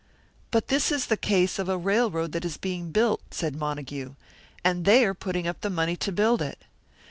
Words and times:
"But 0.49 0.69
this 0.69 0.91
is 0.91 1.05
the 1.05 1.15
case 1.15 1.59
of 1.59 1.69
a 1.69 1.77
railroad 1.77 2.31
that 2.31 2.43
is 2.43 2.57
being 2.57 2.91
built," 2.91 3.21
said 3.35 3.55
Montague; 3.55 4.15
"and 4.63 4.83
they 4.83 5.05
are 5.05 5.13
putting 5.13 5.47
up 5.47 5.61
the 5.61 5.69
money 5.69 5.95
to 5.97 6.11
build 6.11 6.41
it." 6.41 6.63